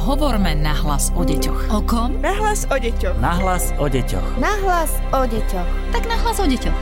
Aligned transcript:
Hovorme 0.00 0.56
nahlas 0.56 1.12
o 1.12 1.20
deťoch. 1.20 1.76
O 1.76 1.84
kom? 1.84 2.16
Nahlas 2.24 2.64
o 2.72 2.76
deťoch. 2.80 3.20
Nahlas 3.20 3.68
o 3.76 3.84
deťoch. 3.84 4.40
Nahlas 4.40 4.96
o 5.12 5.28
deťoch. 5.28 5.68
Tak 5.92 6.08
nahlas 6.08 6.40
o 6.40 6.48
deťoch. 6.48 6.78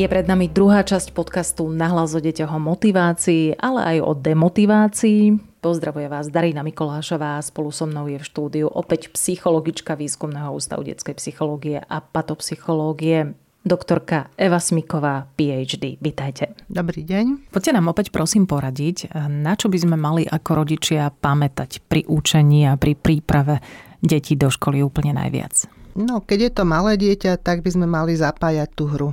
Je 0.00 0.06
pred 0.08 0.24
nami 0.24 0.48
druhá 0.48 0.80
časť 0.80 1.12
podcastu 1.12 1.68
Nahlas 1.68 2.16
o 2.16 2.24
deťoch 2.24 2.56
o 2.56 2.60
motivácii, 2.64 3.60
ale 3.60 3.80
aj 3.84 3.96
o 4.00 4.12
demotivácii. 4.16 5.36
Pozdravuje 5.60 6.08
vás 6.08 6.32
Darina 6.32 6.64
Mikolášová, 6.64 7.36
spolu 7.44 7.68
so 7.68 7.84
mnou 7.84 8.08
je 8.08 8.16
v 8.16 8.24
štúdiu 8.24 8.66
opäť 8.72 9.12
psychologička 9.12 10.00
Výskumného 10.00 10.56
ústavu 10.56 10.88
detskej 10.88 11.20
psychológie 11.20 11.84
a 11.84 12.00
patopsychológie 12.00 13.36
doktorka 13.60 14.32
Eva 14.40 14.56
Smiková, 14.56 15.28
PhD. 15.36 16.00
Vítajte. 16.00 16.56
Dobrý 16.66 17.04
deň. 17.04 17.52
Poďte 17.52 17.76
nám 17.76 17.92
opäť 17.92 18.08
prosím 18.08 18.48
poradiť, 18.48 19.12
na 19.28 19.52
čo 19.52 19.68
by 19.68 19.78
sme 19.78 19.96
mali 20.00 20.24
ako 20.24 20.64
rodičia 20.64 21.12
pamätať 21.12 21.84
pri 21.84 22.08
učení 22.08 22.64
a 22.64 22.80
pri 22.80 22.96
príprave 22.96 23.60
detí 24.00 24.32
do 24.36 24.48
školy 24.48 24.80
úplne 24.80 25.12
najviac? 25.12 25.68
No, 25.92 26.24
keď 26.24 26.38
je 26.40 26.52
to 26.56 26.64
malé 26.64 26.96
dieťa, 26.96 27.36
tak 27.42 27.60
by 27.60 27.70
sme 27.74 27.84
mali 27.84 28.16
zapájať 28.16 28.68
tú 28.72 28.88
hru. 28.88 29.10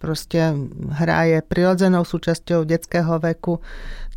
Proste 0.00 0.52
hra 1.00 1.28
je 1.28 1.38
prirodzenou 1.40 2.04
súčasťou 2.04 2.68
detského 2.68 3.16
veku, 3.20 3.64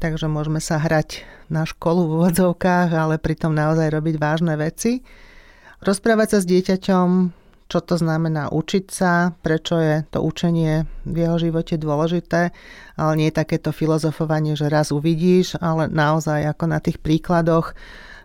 takže 0.04 0.28
môžeme 0.28 0.60
sa 0.60 0.80
hrať 0.80 1.24
na 1.48 1.64
školu 1.64 2.08
v 2.08 2.14
úvodzovkách, 2.24 2.92
ale 2.92 3.16
pritom 3.20 3.56
naozaj 3.56 3.96
robiť 3.96 4.16
vážne 4.20 4.56
veci. 4.60 5.00
Rozprávať 5.80 6.28
sa 6.28 6.38
s 6.44 6.50
dieťaťom, 6.50 7.08
čo 7.68 7.84
to 7.84 8.00
znamená 8.00 8.48
učiť 8.52 8.86
sa, 8.88 9.36
prečo 9.44 9.76
je 9.80 10.04
to 10.08 10.24
učenie 10.24 10.88
v 11.04 11.16
jeho 11.28 11.38
živote 11.40 11.76
dôležité, 11.76 12.56
ale 12.96 13.12
nie 13.20 13.28
je 13.28 13.40
takéto 13.40 13.76
filozofovanie, 13.76 14.56
že 14.56 14.72
raz 14.72 14.96
uvidíš, 14.96 15.60
ale 15.60 15.92
naozaj 15.92 16.48
ako 16.48 16.66
na 16.72 16.80
tých 16.80 17.00
príkladoch, 17.04 17.76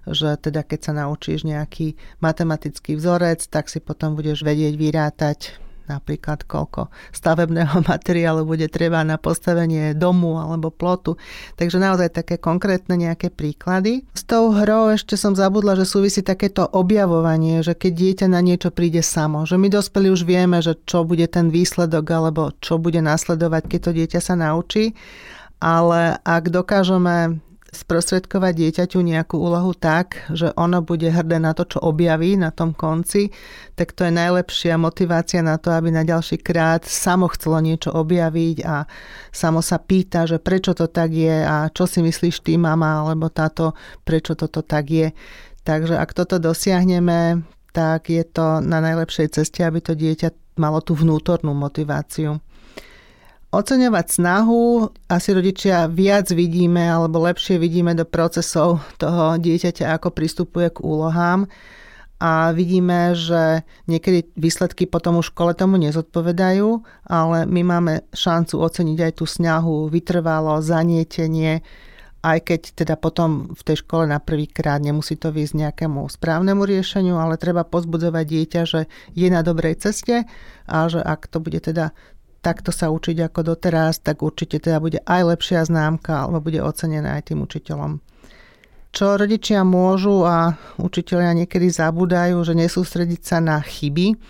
že 0.07 0.35
teda 0.39 0.67
keď 0.67 0.81
sa 0.83 0.93
naučíš 0.99 1.47
nejaký 1.47 1.95
matematický 2.19 2.99
vzorec, 2.99 3.47
tak 3.47 3.71
si 3.71 3.79
potom 3.79 4.19
budeš 4.19 4.43
vedieť 4.43 4.75
vyrátať 4.75 5.62
napríklad 5.93 6.49
koľko 6.49 6.89
stavebného 7.13 7.85
materiálu 7.93 8.49
bude 8.49 8.73
treba 8.73 9.05
na 9.05 9.21
postavenie 9.21 9.93
domu 9.93 10.41
alebo 10.41 10.73
plotu. 10.73 11.21
Takže 11.61 11.77
naozaj 11.77 12.17
také 12.17 12.41
konkrétne 12.41 12.97
nejaké 12.97 13.29
príklady. 13.29 14.09
S 14.17 14.25
tou 14.25 14.49
hrou 14.57 14.89
ešte 14.89 15.21
som 15.21 15.37
zabudla, 15.37 15.77
že 15.77 15.85
súvisí 15.85 16.25
takéto 16.25 16.65
objavovanie, 16.65 17.61
že 17.61 17.77
keď 17.77 17.93
dieťa 17.93 18.27
na 18.33 18.41
niečo 18.41 18.73
príde 18.73 19.05
samo, 19.05 19.45
že 19.45 19.61
my 19.61 19.69
dospeli 19.69 20.09
už 20.09 20.25
vieme, 20.25 20.65
že 20.65 20.81
čo 20.89 21.05
bude 21.05 21.29
ten 21.29 21.53
výsledok 21.53 22.05
alebo 22.09 22.43
čo 22.65 22.81
bude 22.81 23.05
nasledovať, 23.05 23.63
keď 23.69 23.81
to 23.85 23.91
dieťa 23.93 24.21
sa 24.25 24.35
naučí 24.35 24.97
ale 25.63 26.19
ak 26.27 26.51
dokážeme 26.51 27.39
sprostredkovať 27.73 28.53
dieťaťu 28.53 29.01
nejakú 29.01 29.41
úlohu 29.41 29.73
tak, 29.73 30.29
že 30.29 30.53
ono 30.61 30.85
bude 30.85 31.09
hrdé 31.09 31.41
na 31.41 31.57
to, 31.57 31.65
čo 31.65 31.81
objaví 31.81 32.37
na 32.37 32.53
tom 32.53 32.77
konci, 32.77 33.33
tak 33.73 33.97
to 33.97 34.05
je 34.05 34.13
najlepšia 34.13 34.77
motivácia 34.77 35.41
na 35.41 35.57
to, 35.57 35.73
aby 35.73 35.89
na 35.89 36.05
ďalší 36.05 36.45
krát 36.45 36.85
samo 36.85 37.33
chcelo 37.33 37.65
niečo 37.65 37.89
objaviť 37.97 38.57
a 38.69 38.85
samo 39.33 39.65
sa 39.65 39.81
pýta, 39.81 40.29
že 40.29 40.37
prečo 40.37 40.77
to 40.77 40.85
tak 40.85 41.17
je 41.17 41.33
a 41.33 41.73
čo 41.73 41.89
si 41.89 42.05
myslíš 42.05 42.45
ty, 42.45 42.61
mama, 42.61 43.09
alebo 43.09 43.33
táto, 43.33 43.73
prečo 44.05 44.37
toto 44.37 44.61
tak 44.61 44.93
je. 44.93 45.09
Takže 45.65 45.97
ak 45.97 46.13
toto 46.13 46.37
dosiahneme, 46.37 47.41
tak 47.73 48.13
je 48.13 48.21
to 48.29 48.61
na 48.61 48.85
najlepšej 48.85 49.33
ceste, 49.33 49.65
aby 49.65 49.81
to 49.81 49.97
dieťa 49.97 50.61
malo 50.61 50.85
tú 50.85 50.93
vnútornú 50.93 51.57
motiváciu. 51.57 52.37
Oceňovať 53.53 54.07
snahu 54.17 54.89
asi 55.13 55.37
rodičia 55.37 55.85
viac 55.85 56.33
vidíme 56.33 56.89
alebo 56.89 57.21
lepšie 57.21 57.61
vidíme 57.61 57.93
do 57.93 58.09
procesov 58.09 58.81
toho 58.97 59.37
dieťaťa, 59.37 59.93
ako 59.93 60.09
pristupuje 60.09 60.73
k 60.73 60.81
úlohám. 60.81 61.45
A 62.17 62.57
vidíme, 62.57 63.13
že 63.13 63.61
niekedy 63.85 64.33
výsledky 64.41 64.89
potom 64.89 65.21
už 65.21 65.37
škole 65.37 65.53
tomu 65.53 65.77
nezodpovedajú, 65.85 66.81
ale 67.05 67.45
my 67.45 67.61
máme 67.61 68.09
šancu 68.17 68.57
oceniť 68.57 68.99
aj 69.05 69.13
tú 69.21 69.29
snahu, 69.29 69.93
vytrvalo, 69.93 70.65
zanietenie, 70.65 71.61
aj 72.23 72.39
keď 72.47 72.61
teda 72.87 72.95
potom 72.95 73.51
v 73.51 73.63
tej 73.67 73.83
škole 73.83 74.07
na 74.07 74.23
prvýkrát 74.23 74.79
nemusí 74.79 75.19
to 75.19 75.35
výjsť 75.35 75.67
nejakému 75.67 76.07
správnemu 76.07 76.63
riešeniu, 76.63 77.19
ale 77.19 77.35
treba 77.35 77.67
pozbudzovať 77.67 78.25
dieťa, 78.25 78.61
že 78.63 78.87
je 79.19 79.29
na 79.29 79.43
dobrej 79.43 79.83
ceste 79.83 80.23
a 80.71 80.77
že 80.87 81.03
ak 81.03 81.27
to 81.27 81.43
bude 81.43 81.59
teda 81.59 81.91
takto 82.43 82.75
sa 82.75 82.91
učiť 82.91 83.31
ako 83.31 83.55
doteraz, 83.55 84.03
tak 84.03 84.21
určite 84.21 84.59
teda 84.59 84.83
bude 84.83 84.99
aj 85.07 85.23
lepšia 85.33 85.63
známka 85.63 86.27
alebo 86.27 86.43
bude 86.43 86.59
ocenená 86.59 87.17
aj 87.17 87.33
tým 87.33 87.47
učiteľom. 87.47 88.03
Čo 88.93 89.17
rodičia 89.17 89.65
môžu 89.65 90.29
a 90.29 90.53
učiteľia 90.77 91.33
niekedy 91.33 91.73
zabúdajú, 91.73 92.45
že 92.45 92.53
nesústrediť 92.53 93.23
sa 93.25 93.41
na 93.41 93.57
chyby, 93.57 94.21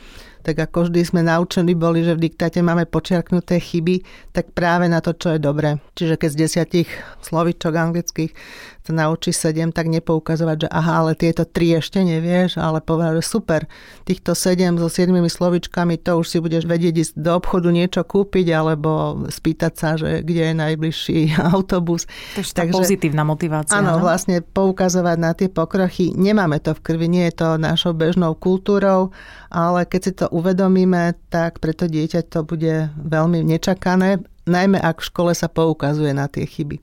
tak 0.43 0.59
ako 0.59 0.91
vždy 0.91 1.00
sme 1.03 1.21
naučení 1.23 1.75
boli, 1.75 2.03
že 2.03 2.15
v 2.19 2.31
diktáte 2.31 2.62
máme 2.62 2.87
počiarknuté 2.87 3.62
chyby, 3.62 4.03
tak 4.34 4.50
práve 4.55 4.91
na 4.91 4.99
to, 5.03 5.15
čo 5.15 5.34
je 5.34 5.41
dobré. 5.43 5.79
Čiže 5.94 6.15
keď 6.19 6.29
z 6.31 6.39
desiatich 6.47 6.89
slovičok 7.23 7.75
anglických 7.75 8.34
sa 8.82 8.93
naučí 8.93 9.31
sedem, 9.31 9.70
tak 9.70 9.87
nepoukazovať, 9.87 10.66
že 10.66 10.69
aha, 10.69 11.06
ale 11.06 11.12
tieto 11.15 11.47
tri 11.47 11.78
ešte 11.78 12.03
nevieš, 12.03 12.59
ale 12.59 12.82
povedať, 12.82 13.22
že 13.22 13.25
super, 13.31 13.60
týchto 14.03 14.34
sedem 14.34 14.75
so 14.75 14.91
siedmimi 14.91 15.31
slovičkami, 15.31 16.03
to 16.03 16.19
už 16.19 16.26
si 16.26 16.38
budeš 16.43 16.66
vedieť 16.66 16.94
ísť 16.98 17.15
do 17.15 17.38
obchodu 17.38 17.70
niečo 17.70 18.03
kúpiť, 18.03 18.47
alebo 18.50 19.22
spýtať 19.31 19.72
sa, 19.78 19.94
že 19.94 20.26
kde 20.26 20.50
je 20.50 20.54
najbližší 20.59 21.20
autobus. 21.54 22.10
To 22.34 22.43
je 22.43 22.50
Takže, 22.50 22.75
pozitívna 22.75 23.22
motivácia. 23.22 23.78
Áno, 23.78 23.97
no? 23.97 24.03
vlastne 24.03 24.43
poukazovať 24.43 25.16
na 25.16 25.31
tie 25.38 25.47
pokrochy. 25.47 26.10
Nemáme 26.19 26.59
to 26.59 26.75
v 26.75 26.82
krvi, 26.82 27.06
nie 27.06 27.25
je 27.31 27.38
to 27.38 27.49
našou 27.62 27.94
bežnou 27.94 28.34
kultúrou, 28.34 29.14
ale 29.47 29.87
keď 29.87 30.00
si 30.03 30.12
to 30.19 30.26
uvedomíme, 30.34 31.14
tak 31.31 31.62
preto 31.62 31.87
dieťa 31.87 32.26
to 32.26 32.43
bude 32.43 32.91
veľmi 32.99 33.47
nečakané, 33.47 34.19
najmä 34.50 34.82
ak 34.82 34.99
v 34.99 35.06
škole 35.06 35.32
sa 35.38 35.47
poukazuje 35.47 36.10
na 36.10 36.26
tie 36.26 36.43
chyby. 36.43 36.82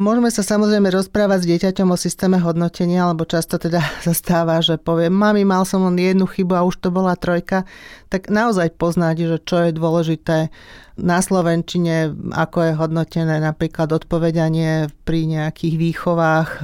Môžeme 0.00 0.32
sa 0.32 0.40
samozrejme 0.40 0.88
rozprávať 0.88 1.44
s 1.44 1.48
dieťaťom 1.52 1.92
o 1.92 2.00
systéme 2.00 2.40
hodnotenia, 2.40 3.04
alebo 3.04 3.28
často 3.28 3.60
teda 3.60 3.84
zastáva, 4.08 4.64
že 4.64 4.80
povie, 4.80 5.12
mami, 5.12 5.44
mal 5.44 5.68
som 5.68 5.84
len 5.84 6.00
jednu 6.00 6.24
chybu 6.24 6.56
a 6.56 6.64
už 6.64 6.80
to 6.80 6.88
bola 6.88 7.12
trojka, 7.20 7.68
tak 8.08 8.32
naozaj 8.32 8.80
poznať, 8.80 9.28
že 9.28 9.36
čo 9.44 9.68
je 9.68 9.76
dôležité 9.76 10.48
na 10.96 11.20
Slovenčine, 11.20 12.16
ako 12.32 12.58
je 12.64 12.72
hodnotené 12.80 13.44
napríklad 13.44 13.92
odpovedanie 13.92 14.88
pri 15.04 15.28
nejakých 15.28 15.76
výchovách, 15.76 16.48
e, 16.48 16.62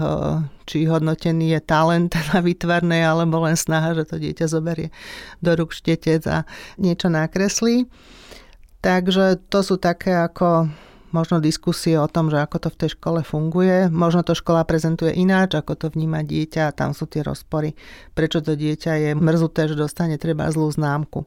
či 0.65 0.89
hodnotený 0.89 1.53
je 1.53 1.61
talent 1.61 2.17
na 2.33 2.41
výtvarnej, 2.41 3.05
alebo 3.05 3.45
len 3.45 3.61
snaha, 3.61 3.93
že 3.93 4.09
to 4.09 4.17
dieťa 4.17 4.49
zoberie 4.49 4.89
do 5.45 5.53
rúk 5.53 5.77
štetec 5.77 6.25
a 6.25 6.49
niečo 6.81 7.13
nakreslí. 7.13 7.85
Takže 8.81 9.45
to 9.53 9.61
sú 9.61 9.77
také 9.77 10.17
ako 10.17 10.73
možno 11.15 11.39
diskusie 11.43 11.99
o 11.99 12.11
tom, 12.11 12.31
že 12.33 12.43
ako 12.43 12.67
to 12.67 12.69
v 12.73 12.81
tej 12.81 12.91
škole 12.99 13.21
funguje. 13.23 13.93
Možno 13.93 14.27
to 14.27 14.35
škola 14.35 14.67
prezentuje 14.67 15.15
ináč, 15.15 15.59
ako 15.59 15.77
to 15.79 15.87
vníma 15.93 16.27
dieťa 16.27 16.71
a 16.71 16.75
tam 16.75 16.95
sú 16.97 17.07
tie 17.07 17.23
rozpory. 17.23 17.75
Prečo 18.15 18.43
to 18.43 18.59
dieťa 18.59 18.93
je 18.99 19.11
mrzuté, 19.15 19.71
že 19.71 19.79
dostane 19.79 20.19
treba 20.19 20.51
zlú 20.51 20.71
známku. 20.71 21.27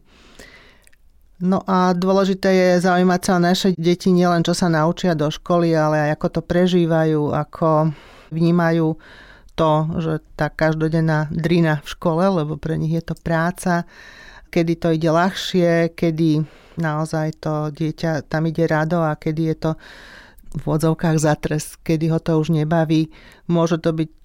No 1.40 1.63
a 1.63 1.95
dôležité 1.95 2.51
je 2.51 2.84
zaujímať 2.84 3.22
sa 3.23 3.31
o 3.40 3.40
naše 3.40 3.69
deti 3.79 4.12
nielen 4.12 4.44
čo 4.44 4.51
sa 4.51 4.67
naučia 4.67 5.16
do 5.16 5.31
školy, 5.31 5.72
ale 5.72 6.11
aj 6.11 6.19
ako 6.19 6.28
to 6.35 6.41
prežívajú, 6.44 7.31
ako 7.31 7.96
vnímajú 8.35 9.00
to, 9.56 9.72
že 10.03 10.13
tá 10.35 10.51
každodenná 10.51 11.31
drina 11.31 11.79
v 11.84 11.88
škole, 11.96 12.23
lebo 12.28 12.59
pre 12.59 12.75
nich 12.75 12.91
je 12.91 13.03
to 13.03 13.16
práca, 13.16 13.88
kedy 14.51 14.75
to 14.75 14.91
ide 14.91 15.07
ľahšie, 15.07 15.96
kedy 15.96 16.44
naozaj 16.79 17.44
to 17.44 17.69
dieťa 17.75 18.25
tam 18.31 18.47
ide 18.47 18.66
rado 18.66 19.03
a 19.03 19.13
kedy 19.19 19.41
je 19.53 19.56
to 19.69 19.72
v 20.50 20.66
odzovkách 20.66 21.17
zatres, 21.22 21.78
kedy 21.85 22.09
ho 22.09 22.17
to 22.17 22.40
už 22.40 22.49
nebaví. 22.49 23.14
Môže 23.46 23.78
to 23.78 23.93
byť 23.93 24.16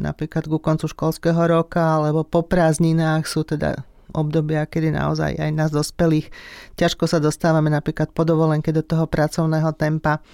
napríklad 0.00 0.46
ku 0.48 0.56
koncu 0.62 0.88
školského 0.88 1.42
roka 1.50 2.00
alebo 2.00 2.24
po 2.24 2.46
prázdninách 2.46 3.26
sú 3.28 3.44
teda 3.44 3.84
obdobia, 4.16 4.64
kedy 4.64 4.94
naozaj 4.94 5.36
aj 5.36 5.50
nás 5.52 5.68
dospelých 5.68 6.32
ťažko 6.80 7.04
sa 7.04 7.20
dostávame 7.20 7.68
napríklad 7.68 8.08
po 8.16 8.24
dovolenke 8.24 8.72
do 8.72 8.80
toho 8.80 9.04
pracovného 9.04 9.68
tempa. 9.76 10.24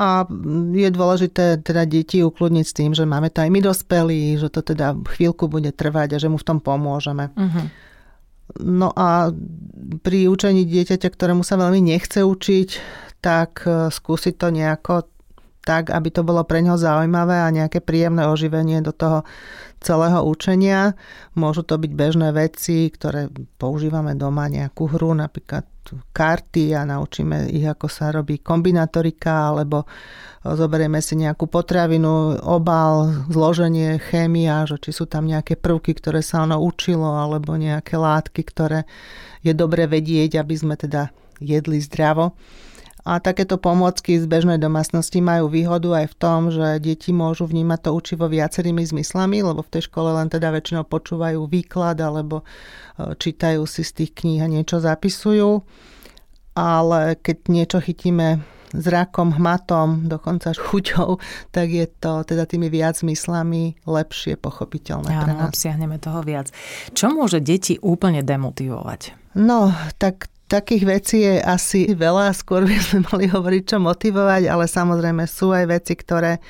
A 0.00 0.24
je 0.72 0.88
dôležité 0.88 1.60
teda 1.60 1.84
deti 1.84 2.24
ukludniť 2.24 2.64
s 2.64 2.72
tým, 2.72 2.96
že 2.96 3.04
máme 3.04 3.28
to 3.28 3.44
aj 3.44 3.50
my 3.52 3.60
dospelí, 3.60 4.40
že 4.40 4.48
to 4.48 4.64
teda 4.64 4.96
chvíľku 4.96 5.52
bude 5.52 5.68
trvať 5.68 6.16
a 6.16 6.18
že 6.18 6.32
mu 6.32 6.40
v 6.40 6.48
tom 6.48 6.58
pomôžeme. 6.64 7.28
Uh-huh. 7.36 7.68
No 8.60 8.92
a 8.92 9.32
pri 10.04 10.28
učení 10.28 10.68
dieťaťa, 10.68 11.08
ktorému 11.08 11.40
sa 11.46 11.56
veľmi 11.56 11.94
nechce 11.94 12.20
učiť, 12.20 12.68
tak 13.22 13.64
e, 13.64 13.88
skúsiť 13.88 14.34
to 14.36 14.48
nejako 14.52 15.08
tak, 15.62 15.94
aby 15.94 16.10
to 16.10 16.26
bolo 16.26 16.42
pre 16.42 16.58
neho 16.58 16.74
zaujímavé 16.74 17.38
a 17.38 17.54
nejaké 17.54 17.78
príjemné 17.78 18.26
oživenie 18.26 18.82
do 18.82 18.90
toho 18.90 19.22
celého 19.78 20.26
učenia. 20.26 20.98
Môžu 21.38 21.62
to 21.62 21.78
byť 21.78 21.92
bežné 21.94 22.28
veci, 22.34 22.90
ktoré 22.90 23.30
používame 23.62 24.18
doma, 24.18 24.50
nejakú 24.50 24.90
hru, 24.90 25.14
napríklad 25.14 25.62
karty 25.90 26.78
a 26.78 26.86
naučíme 26.86 27.50
ich, 27.50 27.66
ako 27.66 27.86
sa 27.90 28.14
robí 28.14 28.38
kombinatorika, 28.38 29.50
alebo 29.50 29.84
zoberieme 30.42 30.98
si 31.02 31.18
nejakú 31.18 31.46
potravinu, 31.46 32.38
obal, 32.42 33.26
zloženie, 33.30 33.98
chémia, 33.98 34.66
že 34.66 34.78
či 34.78 34.90
sú 34.94 35.06
tam 35.06 35.26
nejaké 35.26 35.58
prvky, 35.58 35.98
ktoré 35.98 36.22
sa 36.22 36.42
ono 36.46 36.58
učilo, 36.58 37.18
alebo 37.18 37.54
nejaké 37.58 37.98
látky, 37.98 38.42
ktoré 38.46 38.86
je 39.42 39.52
dobre 39.54 39.86
vedieť, 39.90 40.38
aby 40.38 40.54
sme 40.54 40.74
teda 40.78 41.10
jedli 41.42 41.82
zdravo. 41.82 42.34
A 43.02 43.18
takéto 43.18 43.58
pomôcky 43.58 44.14
z 44.14 44.30
bežnej 44.30 44.62
domácnosti 44.62 45.18
majú 45.18 45.50
výhodu 45.50 46.02
aj 46.02 46.06
v 46.14 46.16
tom, 46.22 46.40
že 46.54 46.78
deti 46.78 47.10
môžu 47.10 47.50
vnímať 47.50 47.86
to 47.86 47.90
učivo 47.98 48.30
viacerými 48.30 48.78
zmyslami, 48.86 49.42
lebo 49.42 49.66
v 49.66 49.72
tej 49.74 49.90
škole 49.90 50.14
len 50.14 50.30
teda 50.30 50.54
väčšinou 50.54 50.86
počúvajú 50.86 51.42
výklad 51.50 51.98
alebo 51.98 52.46
e, 52.96 53.14
čítajú 53.18 53.66
si 53.66 53.82
z 53.82 53.90
tých 53.90 54.10
kníh 54.14 54.38
a 54.38 54.46
niečo 54.46 54.78
zapisujú. 54.78 55.66
Ale 56.54 57.18
keď 57.18 57.36
niečo 57.50 57.78
chytíme 57.82 58.44
zrakom, 58.72 59.36
hmatom, 59.36 60.08
dokonca 60.08 60.56
chuťou, 60.56 61.20
tak 61.52 61.68
je 61.68 61.86
to 62.00 62.24
teda 62.24 62.48
tými 62.48 62.72
viac 62.72 62.96
zmyslami 62.96 63.76
lepšie 63.84 64.40
pochopiteľné 64.40 65.12
Áno, 65.12 65.22
pre 65.22 65.32
nás. 65.36 65.48
obsiahneme 65.52 66.00
toho 66.00 66.24
viac. 66.24 66.48
Čo 66.96 67.12
môže 67.12 67.44
deti 67.44 67.76
úplne 67.82 68.24
demotivovať? 68.24 69.36
No, 69.36 69.72
tak 70.00 70.31
Takých 70.52 70.84
vecí 70.84 71.24
je 71.24 71.40
asi 71.40 71.88
veľa, 71.96 72.28
skôr 72.36 72.68
by 72.68 72.76
sme 72.76 73.00
mali 73.08 73.24
hovoriť, 73.24 73.62
čo 73.72 73.76
motivovať, 73.80 74.52
ale 74.52 74.68
samozrejme 74.68 75.24
sú 75.24 75.48
aj 75.48 75.64
veci, 75.64 75.96
ktoré 75.96 76.44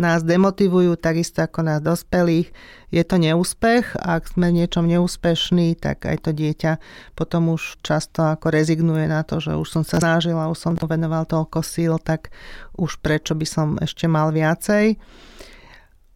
nás 0.00 0.24
demotivujú, 0.24 0.96
takisto 0.96 1.44
ako 1.44 1.60
nás 1.60 1.84
dospelých. 1.84 2.48
Je 2.88 3.04
to 3.04 3.20
neúspech 3.20 3.92
a 4.00 4.16
ak 4.16 4.32
sme 4.32 4.48
v 4.48 4.64
niečom 4.64 4.88
neúspešní, 4.88 5.76
tak 5.76 6.08
aj 6.08 6.24
to 6.24 6.30
dieťa 6.32 6.80
potom 7.12 7.52
už 7.52 7.76
často 7.84 8.24
ako 8.24 8.48
rezignuje 8.48 9.04
na 9.04 9.20
to, 9.20 9.36
že 9.36 9.52
už 9.52 9.68
som 9.68 9.84
sa 9.84 10.00
snažila, 10.00 10.48
už 10.48 10.56
som 10.56 10.72
to 10.72 10.88
venoval 10.88 11.28
toľko 11.28 11.60
síl, 11.60 12.00
tak 12.00 12.32
už 12.80 13.04
prečo 13.04 13.36
by 13.36 13.44
som 13.44 13.76
ešte 13.84 14.08
mal 14.08 14.32
viacej. 14.32 14.96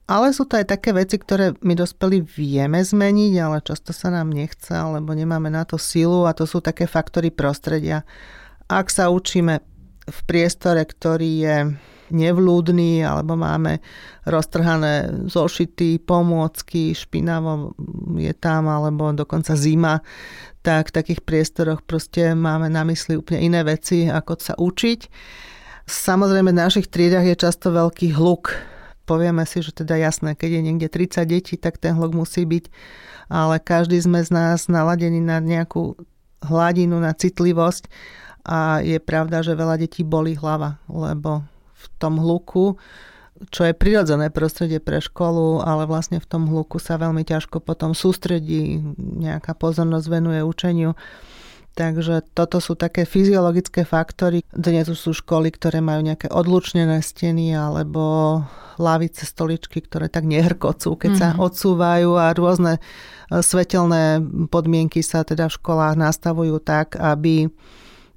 Ale 0.07 0.31
sú 0.31 0.47
to 0.47 0.55
aj 0.55 0.71
také 0.71 0.95
veci, 0.95 1.19
ktoré 1.19 1.59
my 1.67 1.75
dospelí 1.75 2.23
vieme 2.23 2.79
zmeniť, 2.79 3.33
ale 3.43 3.59
často 3.59 3.91
sa 3.91 4.15
nám 4.15 4.31
nechce, 4.31 4.71
alebo 4.71 5.11
nemáme 5.11 5.51
na 5.51 5.67
to 5.67 5.83
silu 5.83 6.31
a 6.31 6.35
to 6.35 6.47
sú 6.47 6.63
také 6.63 6.87
faktory 6.87 7.35
prostredia. 7.35 8.07
Ak 8.71 8.95
sa 8.95 9.11
učíme 9.11 9.59
v 10.07 10.19
priestore, 10.31 10.87
ktorý 10.87 11.31
je 11.43 11.57
nevlúdny, 12.15 13.03
alebo 13.03 13.35
máme 13.35 13.83
roztrhané 14.31 15.27
zošity, 15.27 15.99
pomôcky, 16.07 16.95
špinavo 16.95 17.75
je 18.15 18.31
tam, 18.31 18.71
alebo 18.71 19.11
dokonca 19.11 19.59
zima, 19.59 20.07
tak 20.63 20.95
v 20.95 20.97
takých 21.03 21.21
priestoroch 21.27 21.83
proste 21.83 22.35
máme 22.39 22.71
na 22.71 22.87
mysli 22.87 23.19
úplne 23.19 23.43
iné 23.43 23.67
veci, 23.67 24.07
ako 24.07 24.33
sa 24.39 24.55
učiť. 24.55 25.01
Samozrejme 25.87 26.55
v 26.55 26.63
našich 26.63 26.87
triedach 26.91 27.27
je 27.27 27.39
často 27.39 27.75
veľký 27.75 28.15
hluk, 28.15 28.55
povieme 29.07 29.47
si, 29.47 29.63
že 29.63 29.71
teda 29.71 29.95
jasné, 29.97 30.35
keď 30.35 30.59
je 30.59 30.63
niekde 30.67 30.89
30 30.91 31.23
detí, 31.25 31.55
tak 31.55 31.79
ten 31.79 31.95
hlok 31.95 32.13
musí 32.13 32.43
byť, 32.43 32.69
ale 33.31 33.63
každý 33.63 33.97
sme 34.03 34.21
z 34.27 34.35
nás 34.35 34.67
naladený 34.67 35.23
na 35.23 35.39
nejakú 35.39 35.95
hladinu, 36.43 36.99
na 36.99 37.15
citlivosť 37.15 37.87
a 38.43 38.83
je 38.83 38.99
pravda, 38.99 39.47
že 39.47 39.59
veľa 39.59 39.79
detí 39.79 40.03
bolí 40.03 40.35
hlava, 40.35 40.83
lebo 40.91 41.47
v 41.75 41.87
tom 42.03 42.19
hluku 42.19 42.77
čo 43.53 43.69
je 43.69 43.77
prirodzené 43.77 44.33
prostredie 44.33 44.81
pre 44.81 44.97
školu, 44.97 45.61
ale 45.61 45.85
vlastne 45.85 46.17
v 46.17 46.29
tom 46.29 46.49
hluku 46.49 46.81
sa 46.81 46.97
veľmi 46.97 47.21
ťažko 47.21 47.61
potom 47.61 47.93
sústredí, 47.93 48.81
nejaká 48.97 49.53
pozornosť 49.53 50.07
venuje 50.09 50.41
učeniu. 50.41 50.97
Takže 51.77 52.25
toto 52.33 52.57
sú 52.57 52.73
také 52.73 53.05
fyziologické 53.05 53.85
faktory. 53.85 54.41
Dnes 54.49 54.89
už 54.89 54.97
sú 54.97 55.13
školy, 55.13 55.53
ktoré 55.53 55.85
majú 55.85 56.09
nejaké 56.09 56.33
odlučnené 56.33 57.05
steny 57.05 57.53
alebo 57.53 58.41
lavice, 58.81 59.29
stoličky, 59.29 59.85
ktoré 59.85 60.09
tak 60.09 60.25
nehrkocú, 60.25 60.97
keď 60.97 61.11
mm-hmm. 61.13 61.21
sa 61.21 61.37
mhm. 61.37 61.41
odsúvajú 61.45 62.11
a 62.17 62.33
rôzne 62.33 62.73
e, 62.77 62.81
svetelné 63.45 64.25
podmienky 64.49 65.05
sa 65.05 65.21
teda 65.21 65.53
v 65.53 65.57
školách 65.61 66.01
nastavujú 66.01 66.65
tak, 66.65 66.97
aby 66.97 67.53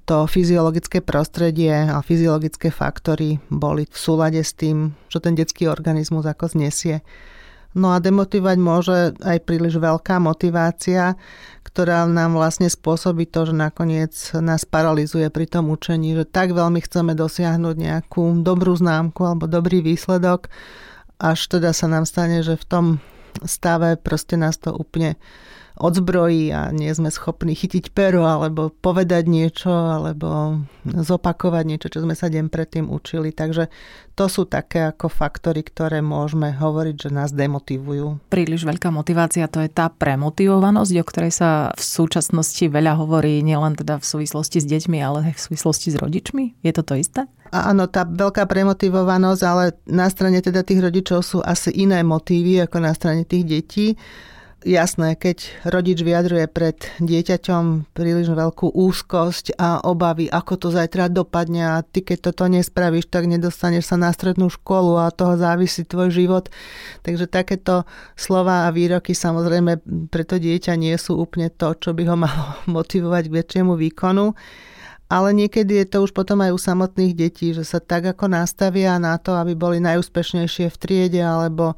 to 0.08 0.24
fyziologické 0.24 1.04
prostredie 1.04 1.70
a 1.70 2.00
fyziologické 2.00 2.72
faktory 2.72 3.44
boli 3.52 3.84
v 3.86 3.94
súlade 3.96 4.40
s 4.40 4.56
tým, 4.56 4.96
čo 5.12 5.20
ten 5.20 5.36
detský 5.36 5.68
organizmus 5.68 6.24
ako 6.24 6.50
znesie. 6.56 7.04
No 7.70 7.94
a 7.94 8.02
demotivovať 8.02 8.58
môže 8.58 8.96
aj 9.22 9.46
príliš 9.46 9.78
veľká 9.78 10.18
motivácia, 10.18 11.14
ktorá 11.62 12.02
nám 12.10 12.34
vlastne 12.34 12.66
spôsobí 12.66 13.30
to, 13.30 13.46
že 13.46 13.54
nakoniec 13.54 14.10
nás 14.42 14.66
paralizuje 14.66 15.30
pri 15.30 15.46
tom 15.46 15.70
učení, 15.70 16.18
že 16.18 16.26
tak 16.26 16.50
veľmi 16.50 16.82
chceme 16.82 17.14
dosiahnuť 17.14 17.76
nejakú 17.78 18.42
dobrú 18.42 18.74
známku 18.74 19.22
alebo 19.22 19.46
dobrý 19.46 19.86
výsledok, 19.86 20.50
až 21.22 21.46
teda 21.46 21.70
sa 21.70 21.86
nám 21.86 22.10
stane, 22.10 22.42
že 22.42 22.58
v 22.58 22.66
tom 22.66 22.86
stave 23.46 23.94
proste 24.02 24.34
nás 24.34 24.58
to 24.58 24.74
úplne 24.74 25.14
odzbrojí 25.80 26.52
a 26.52 26.68
nie 26.70 26.92
sme 26.92 27.08
schopní 27.08 27.56
chytiť 27.56 27.96
pero 27.96 28.28
alebo 28.28 28.68
povedať 28.68 29.24
niečo 29.24 29.72
alebo 29.72 30.60
zopakovať 30.84 31.64
niečo, 31.64 31.88
čo 31.88 32.04
sme 32.04 32.12
sa 32.12 32.28
deň 32.28 32.52
predtým 32.52 32.92
učili. 32.92 33.32
Takže 33.32 33.72
to 34.12 34.28
sú 34.28 34.44
také 34.44 34.92
ako 34.92 35.08
faktory, 35.08 35.64
ktoré 35.64 36.04
môžeme 36.04 36.52
hovoriť, 36.52 37.08
že 37.08 37.10
nás 37.10 37.32
demotivujú. 37.32 38.28
Príliš 38.28 38.68
veľká 38.68 38.92
motivácia 38.92 39.48
to 39.48 39.64
je 39.64 39.72
tá 39.72 39.88
premotivovanosť, 39.88 40.92
o 41.00 41.04
ktorej 41.08 41.32
sa 41.32 41.72
v 41.72 41.82
súčasnosti 41.82 42.68
veľa 42.68 43.00
hovorí 43.00 43.40
nielen 43.40 43.80
teda 43.80 43.96
v 43.96 44.04
súvislosti 44.04 44.60
s 44.60 44.68
deťmi, 44.68 45.00
ale 45.00 45.32
aj 45.32 45.40
v 45.40 45.44
súvislosti 45.48 45.88
s 45.90 45.96
rodičmi. 45.96 46.60
Je 46.60 46.72
to 46.76 46.84
to 46.84 47.00
isté? 47.00 47.24
Áno, 47.50 47.90
tá 47.90 48.06
veľká 48.06 48.46
premotivovanosť, 48.46 49.42
ale 49.42 49.74
na 49.88 50.06
strane 50.06 50.38
teda 50.38 50.62
tých 50.62 50.86
rodičov 50.86 51.18
sú 51.24 51.38
asi 51.42 51.72
iné 51.74 52.04
motívy 52.06 52.62
ako 52.62 52.78
na 52.78 52.92
strane 52.94 53.26
tých 53.26 53.44
detí 53.48 53.86
jasné, 54.64 55.16
keď 55.16 55.48
rodič 55.68 56.04
vyjadruje 56.04 56.46
pred 56.50 56.76
dieťaťom 57.00 57.92
príliš 57.96 58.32
veľkú 58.32 58.72
úzkosť 58.72 59.56
a 59.56 59.80
obavy, 59.84 60.28
ako 60.28 60.52
to 60.56 60.68
zajtra 60.72 61.08
dopadne 61.08 61.62
a 61.64 61.84
ty 61.84 62.04
keď 62.04 62.30
toto 62.30 62.44
nespravíš, 62.48 63.08
tak 63.08 63.28
nedostaneš 63.28 63.92
sa 63.92 63.96
na 63.96 64.12
strednú 64.12 64.52
školu 64.52 65.00
a 65.00 65.14
toho 65.14 65.36
závisí 65.40 65.84
tvoj 65.84 66.12
život. 66.12 66.52
Takže 67.04 67.30
takéto 67.30 67.88
slova 68.14 68.68
a 68.68 68.72
výroky 68.74 69.16
samozrejme 69.16 69.80
pre 70.12 70.24
to 70.28 70.36
dieťa 70.36 70.76
nie 70.76 70.94
sú 71.00 71.16
úplne 71.16 71.48
to, 71.48 71.72
čo 71.76 71.96
by 71.96 72.02
ho 72.08 72.16
malo 72.16 72.44
motivovať 72.76 73.24
k 73.28 73.36
väčšiemu 73.40 73.72
výkonu. 73.76 74.36
Ale 75.10 75.34
niekedy 75.34 75.82
je 75.82 75.86
to 75.90 76.06
už 76.06 76.14
potom 76.14 76.38
aj 76.38 76.54
u 76.54 76.58
samotných 76.62 77.18
detí, 77.18 77.50
že 77.50 77.66
sa 77.66 77.82
tak 77.82 78.14
ako 78.14 78.30
nastavia 78.30 78.94
na 79.02 79.18
to, 79.18 79.34
aby 79.34 79.58
boli 79.58 79.82
najúspešnejšie 79.82 80.70
v 80.70 80.76
triede 80.78 81.18
alebo 81.18 81.74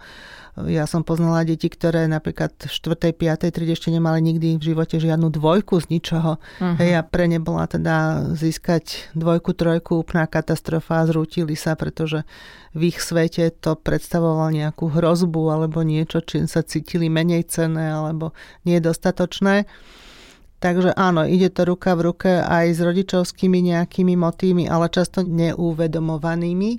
ja 0.53 0.85
som 0.85 1.01
poznala 1.01 1.49
deti, 1.49 1.73
ktoré 1.73 2.05
napríklad 2.05 2.53
v 2.53 2.69
4. 2.69 3.17
5. 3.17 3.49
triede 3.49 3.73
ešte 3.73 3.89
nemali 3.89 4.21
nikdy 4.21 4.61
v 4.61 4.67
živote 4.73 5.01
žiadnu 5.01 5.33
dvojku 5.33 5.81
z 5.81 5.89
ničoho. 5.89 6.37
Uh-huh. 6.37 6.77
Hej, 6.77 7.01
a 7.01 7.03
pre 7.03 7.25
ne 7.25 7.41
bola 7.41 7.65
teda 7.65 8.29
získať 8.37 9.09
dvojku, 9.17 9.57
trojku 9.57 10.05
úplná 10.05 10.29
katastrofa 10.29 11.01
a 11.01 11.09
zrútili 11.09 11.57
sa, 11.57 11.73
pretože 11.73 12.29
v 12.77 12.93
ich 12.93 13.01
svete 13.01 13.49
to 13.49 13.81
predstavovalo 13.81 14.53
nejakú 14.53 14.93
hrozbu 14.93 15.57
alebo 15.57 15.81
niečo, 15.81 16.21
čím 16.21 16.45
sa 16.45 16.61
cítili 16.61 17.09
menej 17.09 17.49
cenné 17.49 17.89
alebo 17.89 18.37
nedostatočné. 18.69 19.65
Takže 20.61 20.95
áno, 20.95 21.25
ide 21.25 21.49
to 21.49 21.65
ruka 21.65 21.97
v 21.97 22.13
ruke 22.13 22.31
aj 22.39 22.77
s 22.77 22.81
rodičovskými 22.85 23.73
nejakými 23.73 24.15
motívmi, 24.21 24.69
ale 24.69 24.93
často 24.93 25.25
neuvedomovanými 25.25 26.71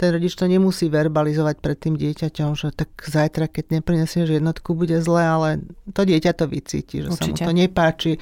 ten 0.00 0.16
rodič 0.16 0.32
to 0.32 0.48
nemusí 0.48 0.88
verbalizovať 0.88 1.60
pred 1.60 1.76
tým 1.76 2.00
dieťaťom, 2.00 2.56
že 2.56 2.72
tak 2.72 2.88
zajtra, 3.04 3.52
keď 3.52 3.76
neprinesieš 3.76 4.40
jednotku, 4.40 4.72
bude 4.72 4.96
zle, 5.04 5.20
ale 5.20 5.48
to 5.92 6.08
dieťa 6.08 6.32
to 6.32 6.48
vycíti, 6.48 7.04
že 7.04 7.12
Určite. 7.12 7.44
sa 7.44 7.44
mu 7.44 7.52
to 7.52 7.52
nepáči, 7.52 8.12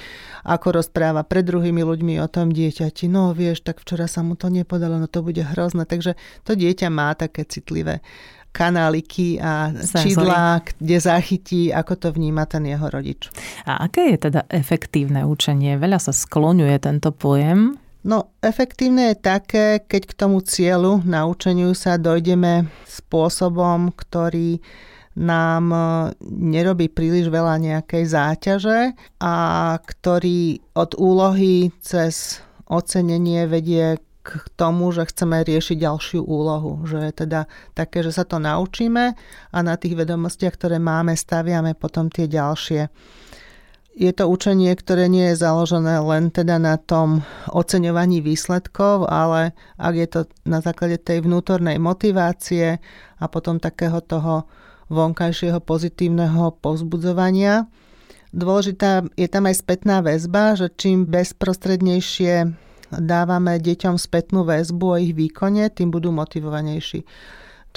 ako 0.42 0.82
rozpráva 0.82 1.22
pred 1.22 1.46
druhými 1.46 1.86
ľuďmi 1.86 2.18
o 2.18 2.26
tom 2.26 2.50
dieťati. 2.50 3.06
No 3.06 3.30
vieš, 3.30 3.62
tak 3.62 3.78
včera 3.78 4.10
sa 4.10 4.26
mu 4.26 4.34
to 4.34 4.50
nepodalo, 4.50 4.98
no 4.98 5.06
to 5.06 5.22
bude 5.22 5.38
hrozné. 5.38 5.86
Takže 5.86 6.18
to 6.42 6.58
dieťa 6.58 6.90
má 6.90 7.14
také 7.14 7.46
citlivé 7.46 8.02
kanáliky 8.50 9.38
a 9.38 9.70
čidlá, 9.78 10.66
kde 10.82 10.96
zachytí, 10.98 11.70
ako 11.70 11.94
to 11.94 12.08
vníma 12.10 12.42
ten 12.50 12.66
jeho 12.66 12.90
rodič. 12.90 13.30
A 13.70 13.86
aké 13.86 14.16
je 14.16 14.18
teda 14.18 14.50
efektívne 14.50 15.22
učenie? 15.22 15.78
Veľa 15.78 16.02
sa 16.02 16.10
skloňuje 16.10 16.74
tento 16.82 17.14
pojem. 17.14 17.78
No, 18.08 18.32
efektívne 18.40 19.12
je 19.12 19.20
také, 19.20 19.84
keď 19.84 20.02
k 20.08 20.16
tomu 20.16 20.40
cieľu 20.40 21.04
naučeniu 21.04 21.76
sa 21.76 22.00
dojdeme 22.00 22.64
spôsobom, 22.88 23.92
ktorý 23.92 24.64
nám 25.12 25.64
e, 25.68 25.80
nerobí 26.24 26.88
príliš 26.88 27.28
veľa 27.28 27.60
nejakej 27.60 28.04
záťaže 28.08 28.96
a 29.20 29.34
ktorý 29.76 30.56
od 30.72 30.96
úlohy 30.96 31.68
cez 31.84 32.40
ocenenie 32.64 33.44
vedie 33.44 34.00
k 34.24 34.28
tomu, 34.56 34.88
že 34.88 35.04
chceme 35.04 35.44
riešiť 35.44 35.76
ďalšiu 35.76 36.24
úlohu. 36.24 36.88
Že 36.88 36.98
je 37.08 37.12
teda 37.12 37.40
také, 37.76 38.00
že 38.00 38.16
sa 38.16 38.24
to 38.24 38.40
naučíme 38.40 39.12
a 39.52 39.58
na 39.60 39.76
tých 39.76 40.00
vedomostiach, 40.00 40.56
ktoré 40.56 40.80
máme, 40.80 41.12
staviame 41.12 41.76
potom 41.76 42.08
tie 42.08 42.24
ďalšie 42.24 42.88
je 43.98 44.14
to 44.14 44.30
učenie, 44.30 44.70
ktoré 44.78 45.10
nie 45.10 45.34
je 45.34 45.42
založené 45.42 45.98
len 45.98 46.30
teda 46.30 46.62
na 46.62 46.78
tom 46.78 47.26
oceňovaní 47.50 48.22
výsledkov, 48.22 49.10
ale 49.10 49.58
ak 49.74 49.94
je 49.98 50.06
to 50.06 50.20
na 50.46 50.62
základe 50.62 51.02
tej 51.02 51.26
vnútornej 51.26 51.82
motivácie 51.82 52.78
a 53.18 53.24
potom 53.26 53.58
takého 53.58 53.98
toho 53.98 54.46
vonkajšieho 54.86 55.58
pozitívneho 55.58 56.54
povzbudzovania. 56.62 57.66
Dôležitá 58.30 59.02
je 59.18 59.26
tam 59.26 59.50
aj 59.50 59.66
spätná 59.66 59.98
väzba, 59.98 60.54
že 60.54 60.70
čím 60.78 61.02
bezprostrednejšie 61.10 62.54
dávame 62.94 63.58
deťom 63.58 63.98
spätnú 63.98 64.46
väzbu 64.46 64.86
o 64.94 64.96
ich 64.96 65.12
výkone, 65.12 65.74
tým 65.74 65.90
budú 65.90 66.14
motivovanejší. 66.14 67.02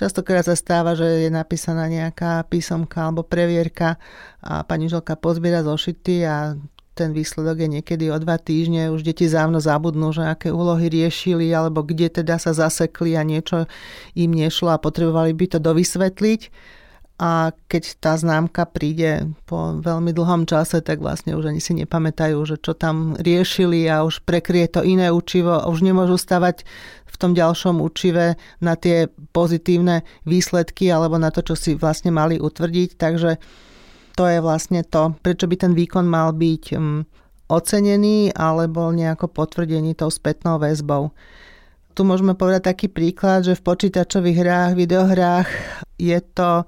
Častokrát 0.01 0.41
sa 0.41 0.58
stáva, 0.58 0.98
že 0.98 1.05
je 1.05 1.29
napísaná 1.29 1.86
nejaká 1.86 2.41
písomka 2.50 3.05
alebo 3.05 3.22
previerka 3.22 4.01
a 4.41 4.65
pani 4.65 4.89
Želka 4.89 5.13
pozbiera 5.13 5.62
zošity 5.62 6.25
a 6.25 6.58
ten 6.98 7.13
výsledok 7.13 7.62
je 7.62 7.70
niekedy 7.70 8.10
o 8.10 8.17
dva 8.17 8.41
týždne, 8.41 8.89
už 8.89 9.05
deti 9.05 9.29
závno 9.29 9.62
zabudnú, 9.62 10.10
že 10.10 10.25
aké 10.25 10.50
úlohy 10.50 10.89
riešili 10.89 11.53
alebo 11.53 11.86
kde 11.86 12.10
teda 12.10 12.41
sa 12.41 12.50
zasekli 12.50 13.13
a 13.13 13.22
niečo 13.22 13.70
im 14.17 14.34
nešlo 14.34 14.74
a 14.74 14.81
potrebovali 14.81 15.38
by 15.38 15.46
to 15.53 15.60
dovysvetliť 15.62 16.41
a 17.22 17.54
keď 17.70 18.01
tá 18.01 18.18
známka 18.18 18.66
príde 18.66 19.30
po 19.46 19.78
veľmi 19.78 20.10
dlhom 20.10 20.50
čase, 20.50 20.82
tak 20.82 21.06
vlastne 21.06 21.38
už 21.38 21.54
ani 21.54 21.62
si 21.62 21.78
nepamätajú, 21.78 22.42
že 22.50 22.58
čo 22.58 22.74
tam 22.74 23.13
riešili 23.13 23.86
a 23.86 24.01
už 24.01 24.25
prekrie 24.25 24.66
to 24.66 24.82
iné 24.82 25.13
učivo 25.13 25.62
a 25.62 25.70
už 25.70 25.86
nemôžu 25.86 26.18
stavať 26.18 26.66
v 27.06 27.16
tom 27.22 27.38
ďalšom 27.38 27.78
učive 27.78 28.42
na 28.58 28.74
tie 28.74 29.06
pozitívne 29.38 30.01
výsledky 30.25 30.90
alebo 30.90 31.22
na 31.22 31.30
to, 31.30 31.46
čo 31.46 31.54
si 31.54 31.78
vlastne 31.78 32.10
mali 32.10 32.42
utvrdiť. 32.42 32.98
Takže 32.98 33.38
to 34.18 34.24
je 34.25 34.42
vlastne 34.42 34.82
to, 34.82 35.13
prečo 35.22 35.46
by 35.46 35.62
ten 35.62 35.78
výkon 35.78 36.10
mal 36.10 36.34
byť 36.34 36.74
mm, 36.74 37.00
ocenený 37.54 38.34
alebo 38.34 38.90
nejako 38.90 39.30
potvrdený 39.30 39.94
tou 39.94 40.10
spätnou 40.10 40.58
väzbou. 40.58 41.13
Tu 41.94 42.01
môžeme 42.01 42.34
povedať 42.34 42.74
taký 42.74 42.88
príklad, 42.90 43.46
že 43.46 43.54
v 43.54 43.62
počítačových 43.62 44.38
hrách, 44.42 44.72
videohrách 44.74 45.50
je 46.01 46.18
to 46.34 46.66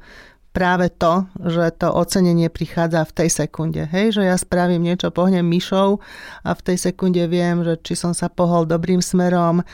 práve 0.53 0.93
to, 0.93 1.25
že 1.41 1.81
to 1.81 1.89
ocenenie 1.89 2.47
prichádza 2.47 3.01
v 3.09 3.15
tej 3.25 3.29
sekunde. 3.33 3.89
Hej, 3.89 4.21
že 4.21 4.23
ja 4.29 4.37
spravím 4.37 4.85
niečo, 4.85 5.09
pohnem 5.09 5.43
myšou 5.43 5.97
a 6.45 6.49
v 6.53 6.61
tej 6.61 6.77
sekunde 6.77 7.25
viem, 7.25 7.65
že 7.65 7.81
či 7.81 7.97
som 7.97 8.13
sa 8.13 8.29
pohol 8.29 8.69
dobrým 8.69 9.01
smerom 9.01 9.65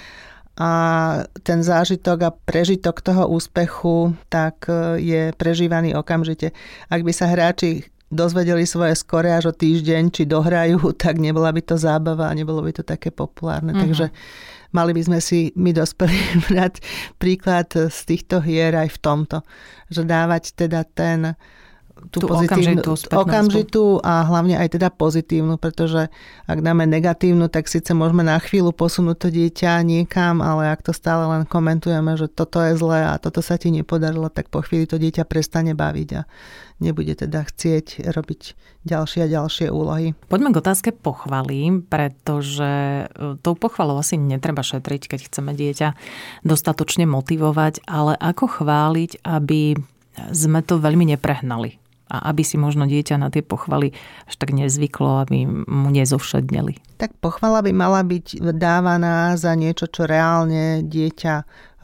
a 0.59 0.71
ten 1.43 1.63
zážitok 1.63 2.17
a 2.23 2.35
prežitok 2.35 2.99
toho 2.99 3.31
úspechu 3.31 4.15
tak 4.27 4.67
e, 4.67 4.99
je 4.99 5.21
prežívaný 5.35 5.95
okamžite. 5.95 6.51
Ak 6.91 7.03
by 7.03 7.11
sa 7.15 7.31
hráči 7.31 7.87
dozvedeli 8.11 8.65
svoje 8.65 8.97
skore 8.97 9.31
až 9.31 9.51
o 9.51 9.53
týždeň, 9.55 10.11
či 10.11 10.27
dohrajú, 10.27 10.91
tak 11.03 11.15
nebola 11.19 11.51
by 11.55 11.61
to 11.63 11.75
zábava 11.79 12.27
a 12.27 12.35
nebolo 12.35 12.59
by 12.59 12.75
to 12.75 12.83
také 12.83 13.11
populárne. 13.11 13.71
Uh-huh. 13.71 13.83
Takže 13.87 14.11
mali 14.71 14.91
by 14.93 15.01
sme 15.05 15.19
si 15.21 15.53
my 15.57 15.71
dospeli 15.73 16.17
brať 16.49 16.81
príklad 17.17 17.69
z 17.73 17.99
týchto 18.05 18.41
hier 18.43 18.73
aj 18.75 18.95
v 18.95 19.01
tomto, 19.01 19.37
že 19.89 20.05
dávať 20.05 20.55
teda 20.55 20.85
ten 20.85 21.33
tú, 22.07 22.23
tú 22.23 22.27
pozitívnu, 22.31 22.79
okamžitú, 22.79 23.11
okamžitú 23.11 23.85
a 23.99 24.23
hlavne 24.23 24.55
aj 24.55 24.79
teda 24.79 24.87
pozitívnu, 24.87 25.59
pretože 25.59 26.07
ak 26.47 26.59
dáme 26.63 26.87
negatívnu, 26.87 27.51
tak 27.51 27.67
síce 27.67 27.91
môžeme 27.91 28.23
na 28.23 28.39
chvíľu 28.39 28.71
posunúť 28.71 29.17
to 29.19 29.27
dieťa 29.27 29.83
niekam, 29.83 30.39
ale 30.39 30.71
ak 30.71 30.87
to 30.87 30.95
stále 30.95 31.27
len 31.27 31.43
komentujeme, 31.43 32.15
že 32.15 32.31
toto 32.31 32.63
je 32.63 32.79
zlé 32.79 33.11
a 33.11 33.19
toto 33.19 33.43
sa 33.43 33.59
ti 33.59 33.69
nepodarilo, 33.75 34.31
tak 34.31 34.47
po 34.47 34.63
chvíli 34.63 34.87
to 34.87 34.95
dieťa 34.95 35.27
prestane 35.27 35.75
baviť 35.75 36.09
a 36.15 36.21
nebude 36.79 37.11
teda 37.11 37.43
chcieť 37.43 38.07
robiť 38.15 38.55
ďalšie 38.87 39.27
a 39.27 39.27
ďalšie 39.27 39.67
úlohy. 39.67 40.15
Poďme 40.31 40.55
k 40.55 40.63
otázke 40.63 40.89
pochvaly, 40.95 41.83
pretože 41.83 43.05
e, 43.11 43.35
tou 43.43 43.53
pochvalou 43.59 43.99
asi 43.99 44.15
netreba 44.15 44.63
šetriť, 44.63 45.11
keď 45.11 45.19
chceme 45.27 45.51
dieťa 45.51 45.99
dostatočne 46.47 47.03
motivovať, 47.03 47.83
ale 47.83 48.15
ako 48.15 48.63
chváliť, 48.63 49.27
aby 49.27 49.75
sme 50.31 50.59
to 50.63 50.79
veľmi 50.79 51.15
neprehnali 51.15 51.88
a 52.09 52.33
aby 52.33 52.41
si 52.41 52.57
možno 52.57 52.89
dieťa 52.89 53.21
na 53.21 53.29
tie 53.29 53.45
pochvaly 53.45 53.93
až 54.25 54.35
tak 54.35 54.51
nezvyklo, 54.51 55.23
aby 55.23 55.45
mu 55.47 55.89
nezovšedneli. 55.93 56.97
Tak 56.97 57.15
pochvala 57.21 57.61
by 57.61 57.71
mala 57.71 58.01
byť 58.01 58.41
dávaná 58.57 59.37
za 59.37 59.53
niečo, 59.53 59.87
čo 59.87 60.09
reálne 60.09 60.81
dieťa 60.83 61.33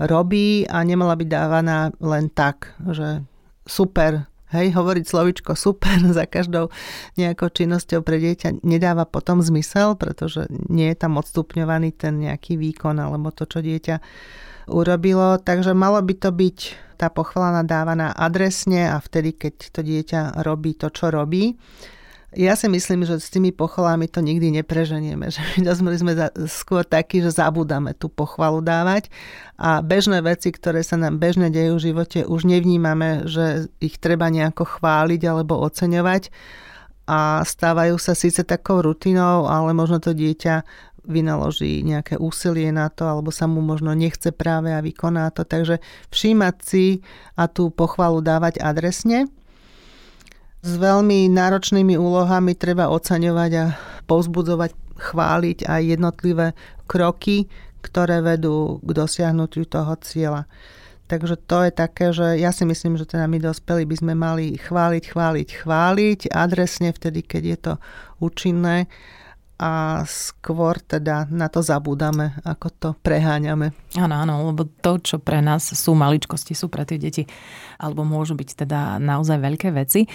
robí 0.03 0.65
a 0.67 0.83
nemala 0.83 1.15
byť 1.15 1.27
dávaná 1.29 1.93
len 2.03 2.27
tak, 2.33 2.75
že 2.83 3.23
super, 3.63 4.27
hej, 4.51 4.73
hovoriť 4.73 5.05
slovičko 5.05 5.53
super 5.53 6.01
za 6.17 6.25
každou 6.25 6.73
nejakou 7.15 7.53
činnosťou 7.53 8.01
pre 8.01 8.17
dieťa 8.19 8.65
nedáva 8.65 9.05
potom 9.05 9.39
zmysel, 9.39 9.95
pretože 9.95 10.49
nie 10.67 10.91
je 10.91 10.97
tam 10.97 11.21
odstupňovaný 11.21 11.95
ten 11.95 12.19
nejaký 12.19 12.57
výkon 12.59 12.97
alebo 12.97 13.29
to, 13.31 13.45
čo 13.45 13.61
dieťa 13.61 14.01
urobilo. 14.67 15.37
Takže 15.41 15.73
malo 15.73 16.01
by 16.01 16.13
to 16.17 16.29
byť 16.29 16.57
tá 16.95 17.11
pochvala 17.11 17.63
nadávaná 17.63 18.15
adresne 18.15 18.87
a 18.87 18.97
vtedy, 19.03 19.35
keď 19.35 19.53
to 19.71 19.81
dieťa 19.83 20.21
robí 20.41 20.73
to, 20.79 20.87
čo 20.89 21.11
robí. 21.11 21.59
Ja 22.35 22.59
si 22.59 22.67
myslím, 22.67 23.07
že 23.07 23.15
s 23.15 23.31
tými 23.31 23.55
pochvalami 23.55 24.11
to 24.11 24.19
nikdy 24.19 24.51
nepreženieme. 24.59 25.31
Že 25.31 25.79
my 25.79 25.95
sme 25.95 26.13
skôr 26.51 26.83
takí, 26.83 27.23
že 27.23 27.31
zabudáme 27.31 27.95
tú 27.95 28.11
pochvalu 28.11 28.59
dávať 28.59 29.07
a 29.55 29.79
bežné 29.79 30.19
veci, 30.19 30.51
ktoré 30.51 30.83
sa 30.83 30.99
nám 30.99 31.15
bežne 31.15 31.47
dejú 31.47 31.79
v 31.79 31.85
živote, 31.91 32.27
už 32.27 32.43
nevnímame, 32.43 33.23
že 33.23 33.71
ich 33.79 33.95
treba 34.03 34.27
nejako 34.27 34.67
chváliť 34.67 35.21
alebo 35.23 35.63
oceňovať 35.63 36.27
a 37.07 37.45
stávajú 37.45 37.95
sa 37.95 38.11
síce 38.11 38.43
takou 38.43 38.83
rutinou, 38.83 39.47
ale 39.47 39.71
možno 39.71 40.03
to 40.03 40.11
dieťa 40.11 40.65
vynaloží 41.05 41.85
nejaké 41.85 42.17
úsilie 42.19 42.69
na 42.73 42.89
to, 42.89 43.05
alebo 43.05 43.29
sa 43.29 43.45
mu 43.45 43.61
možno 43.61 43.93
nechce 43.93 44.33
práve 44.33 44.73
a 44.73 44.83
vykoná 44.83 45.31
to. 45.31 45.45
Takže 45.45 45.79
všímať 46.09 46.55
si 46.61 47.05
a 47.37 47.45
tú 47.49 47.71
pochvalu 47.71 48.19
dávať 48.21 48.59
adresne. 48.61 49.29
S 50.65 50.71
veľmi 50.81 51.29
náročnými 51.29 51.93
úlohami 51.93 52.57
treba 52.57 52.89
oceňovať 52.89 53.51
a 53.53 53.65
povzbudzovať, 54.09 54.71
chváliť 54.97 55.69
aj 55.69 55.81
jednotlivé 55.85 56.47
kroky, 56.89 57.45
ktoré 57.85 58.25
vedú 58.25 58.81
k 58.81 58.89
dosiahnutiu 58.97 59.69
toho 59.69 59.93
cieľa. 60.01 60.49
Takže 61.05 61.37
to 61.37 61.69
je 61.69 61.71
také, 61.71 62.09
že 62.09 62.41
ja 62.41 62.49
si 62.49 62.65
myslím, 62.65 62.97
že 62.97 63.05
teda 63.05 63.29
my 63.29 63.37
dospelí 63.37 63.85
by 63.85 63.95
sme 64.01 64.13
mali 64.17 64.57
chváliť, 64.57 65.03
chváliť, 65.13 65.47
chváliť 65.61 66.19
adresne 66.33 66.89
vtedy, 66.89 67.21
keď 67.21 67.43
je 67.45 67.57
to 67.61 67.73
účinné 68.17 68.89
a 69.55 70.03
skôr 70.03 70.83
teda 70.83 71.31
na 71.31 71.47
to 71.47 71.63
zabúdame, 71.63 72.35
ako 72.43 72.67
to 72.75 72.89
preháňame. 72.99 73.71
Áno, 73.95 74.15
áno, 74.19 74.51
lebo 74.51 74.67
to, 74.67 74.99
čo 74.99 75.15
pre 75.23 75.39
nás 75.39 75.71
sú 75.71 75.95
maličkosti, 75.95 76.51
sú 76.51 76.67
pre 76.67 76.83
tie 76.83 76.99
deti, 76.99 77.23
alebo 77.79 78.03
môžu 78.03 78.35
byť 78.35 78.49
teda 78.67 78.99
naozaj 78.99 79.39
veľké 79.39 79.71
veci. 79.71 80.11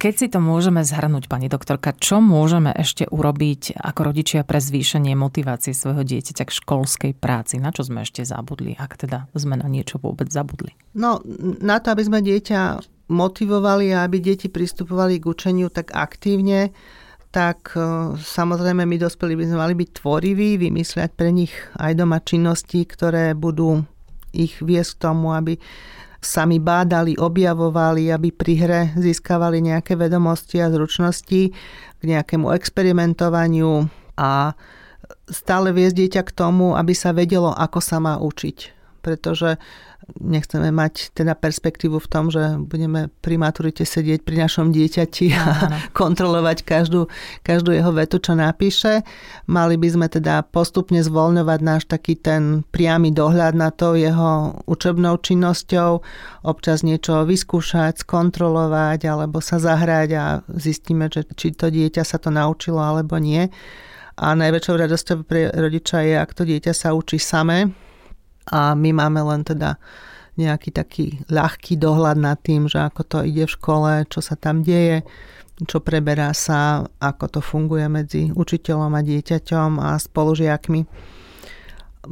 Keď 0.00 0.12
si 0.16 0.26
to 0.32 0.40
môžeme 0.40 0.80
zhrnúť, 0.80 1.28
pani 1.28 1.52
doktorka, 1.52 1.92
čo 2.00 2.24
môžeme 2.24 2.72
ešte 2.72 3.04
urobiť 3.04 3.76
ako 3.76 4.00
rodičia 4.08 4.40
pre 4.40 4.56
zvýšenie 4.56 5.12
motivácie 5.12 5.76
svojho 5.76 6.00
dieťaťa 6.00 6.44
k 6.48 6.56
školskej 6.56 7.12
práci? 7.12 7.60
Na 7.60 7.76
čo 7.76 7.84
sme 7.84 8.08
ešte 8.08 8.24
zabudli, 8.24 8.72
ak 8.72 8.96
teda 8.96 9.28
sme 9.36 9.60
na 9.60 9.68
niečo 9.68 10.00
vôbec 10.00 10.32
zabudli? 10.32 10.72
No, 10.96 11.20
na 11.60 11.76
to, 11.84 11.92
aby 11.92 12.02
sme 12.08 12.24
dieťa 12.24 12.80
motivovali 13.12 13.92
a 13.92 14.08
aby 14.08 14.18
deti 14.18 14.48
pristupovali 14.48 15.20
k 15.20 15.28
učeniu 15.28 15.68
tak 15.68 15.92
aktívne, 15.92 16.72
tak 17.36 17.76
e, 17.76 18.16
samozrejme 18.16 18.88
my 18.88 18.96
dospelí 18.96 19.36
by 19.36 19.44
sme 19.44 19.58
mali 19.60 19.74
byť 19.76 19.90
tvoriví, 20.00 20.56
vymysliať 20.56 21.12
pre 21.12 21.28
nich 21.28 21.52
aj 21.76 21.92
doma 21.92 22.16
činnosti, 22.24 22.88
ktoré 22.88 23.36
budú 23.36 23.84
ich 24.32 24.56
viesť 24.64 24.96
k 24.96 25.02
tomu, 25.04 25.36
aby 25.36 25.60
sami 26.24 26.56
bádali, 26.56 27.20
objavovali, 27.20 28.08
aby 28.08 28.32
pri 28.32 28.54
hre 28.56 28.80
získavali 28.96 29.60
nejaké 29.60 30.00
vedomosti 30.00 30.64
a 30.64 30.72
zručnosti 30.72 31.52
k 32.00 32.02
nejakému 32.02 32.48
experimentovaniu 32.56 33.84
a 34.16 34.56
stále 35.28 35.76
viesť 35.76 35.96
dieťa 36.00 36.22
k 36.24 36.32
tomu, 36.32 36.72
aby 36.72 36.96
sa 36.96 37.12
vedelo, 37.12 37.52
ako 37.52 37.84
sa 37.84 38.00
má 38.00 38.16
učiť. 38.16 38.75
Pretože 39.06 39.62
nechceme 40.22 40.70
mať 40.70 41.14
teda 41.14 41.34
perspektívu 41.34 41.98
v 41.98 42.10
tom, 42.10 42.30
že 42.30 42.58
budeme 42.62 43.10
pri 43.22 43.38
maturite 43.38 43.82
sedieť 43.82 44.22
pri 44.22 44.46
našom 44.46 44.70
dieťati 44.70 45.26
a 45.34 45.42
ano. 45.42 45.76
kontrolovať 46.00 46.62
každú, 46.62 47.10
každú 47.42 47.74
jeho 47.74 47.90
vetu, 47.90 48.22
čo 48.22 48.38
napíše. 48.38 49.02
Mali 49.50 49.74
by 49.74 49.88
sme 49.90 50.06
teda 50.06 50.46
postupne 50.46 51.02
zvoľňovať 51.02 51.60
náš 51.62 51.82
taký 51.90 52.14
ten 52.18 52.62
priamy 52.70 53.10
dohľad 53.10 53.54
na 53.58 53.74
to 53.74 53.98
jeho 53.98 54.62
učebnou 54.70 55.18
činnosťou, 55.18 56.02
občas 56.46 56.86
niečo 56.86 57.26
vyskúšať, 57.26 58.06
skontrolovať 58.06 59.10
alebo 59.10 59.42
sa 59.42 59.58
zahrať 59.58 60.08
a 60.14 60.24
zistíme, 60.54 61.10
že 61.10 61.26
či 61.34 61.54
to 61.54 61.70
dieťa 61.70 62.06
sa 62.06 62.22
to 62.22 62.30
naučilo 62.30 62.78
alebo 62.78 63.18
nie. 63.18 63.50
A 64.16 64.32
najväčšou 64.32 64.80
radosťou 64.80 65.28
pre 65.28 65.52
rodiča 65.52 66.00
je, 66.00 66.14
ak 66.16 66.32
to 66.32 66.48
dieťa 66.48 66.72
sa 66.72 66.96
učí 66.96 67.20
samé, 67.20 67.68
a 68.50 68.74
my 68.78 68.90
máme 68.94 69.20
len 69.26 69.42
teda 69.42 69.78
nejaký 70.36 70.70
taký 70.70 71.06
ľahký 71.32 71.80
dohľad 71.80 72.20
nad 72.20 72.36
tým, 72.44 72.68
že 72.68 72.84
ako 72.84 73.02
to 73.08 73.18
ide 73.24 73.48
v 73.48 73.54
škole, 73.56 73.90
čo 74.06 74.20
sa 74.20 74.36
tam 74.36 74.60
deje. 74.60 75.02
čo 75.64 75.80
preberá 75.80 76.36
sa, 76.36 76.84
ako 77.00 77.24
to 77.32 77.40
funguje 77.40 77.88
medzi 77.88 78.28
učiteľom 78.28 78.92
a 78.92 79.00
dieťaťom 79.00 79.80
a 79.80 79.96
spolužiakmi. 79.96 80.84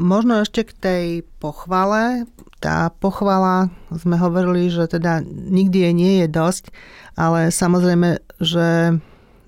Možno 0.00 0.40
ešte 0.40 0.64
k 0.64 0.72
tej 0.72 1.04
pochvale. 1.36 2.24
Tá 2.64 2.88
pochvala, 2.88 3.68
sme 3.92 4.16
hovorili, 4.16 4.72
že 4.72 4.88
teda 4.88 5.20
nikdy 5.28 5.84
jej 5.84 5.94
nie 5.94 6.12
je 6.24 6.28
dosť, 6.32 6.72
ale 7.20 7.52
samozrejme, 7.52 8.16
že 8.40 8.96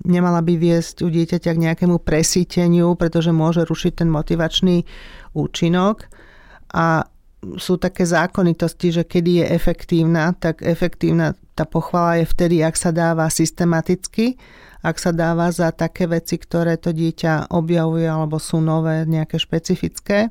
nemala 0.05 0.45
by 0.45 0.53
viesť 0.53 1.01
u 1.01 1.09
dieťaťa 1.09 1.51
k 1.57 1.63
nejakému 1.65 1.97
presíteniu, 1.97 2.93
pretože 2.93 3.33
môže 3.33 3.65
rušiť 3.65 4.05
ten 4.05 4.09
motivačný 4.13 4.85
účinok. 5.33 6.05
A 6.73 7.07
sú 7.61 7.77
také 7.77 8.03
zákonitosti, 8.03 8.89
že 8.91 9.03
kedy 9.05 9.43
je 9.43 9.45
efektívna, 9.53 10.33
tak 10.33 10.65
efektívna 10.65 11.37
tá 11.53 11.65
pochvala 11.65 12.21
je 12.21 12.25
vtedy, 12.29 12.55
ak 12.65 12.75
sa 12.77 12.89
dáva 12.89 13.29
systematicky, 13.29 14.37
ak 14.81 14.97
sa 14.97 15.09
dáva 15.13 15.49
za 15.49 15.73
také 15.73 16.05
veci, 16.05 16.37
ktoré 16.37 16.77
to 16.77 16.93
dieťa 16.93 17.53
objavuje 17.53 18.05
alebo 18.05 18.37
sú 18.37 18.61
nové, 18.61 19.05
nejaké 19.09 19.41
špecifické. 19.41 20.29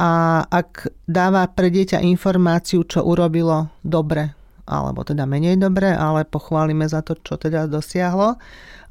A 0.00 0.42
ak 0.48 0.90
dáva 1.06 1.46
pre 1.48 1.68
dieťa 1.68 2.02
informáciu, 2.02 2.82
čo 2.84 3.04
urobilo 3.04 3.70
dobre, 3.84 4.34
alebo 4.66 5.04
teda 5.04 5.28
menej 5.28 5.60
dobre, 5.60 5.92
ale 5.92 6.24
pochválime 6.26 6.88
za 6.88 7.04
to, 7.04 7.16
čo 7.20 7.36
teda 7.36 7.68
dosiahlo. 7.68 8.40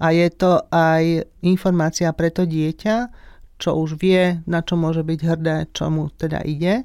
A 0.02 0.08
je 0.14 0.28
to 0.34 0.66
aj 0.72 1.26
informácia 1.46 2.10
pre 2.16 2.34
to 2.34 2.46
dieťa, 2.48 3.12
čo 3.62 3.78
už 3.78 4.02
vie, 4.02 4.42
na 4.50 4.66
čo 4.66 4.74
môže 4.74 5.06
byť 5.06 5.20
hrdé, 5.22 5.70
čo 5.70 5.94
mu 5.94 6.10
teda 6.10 6.42
ide. 6.42 6.82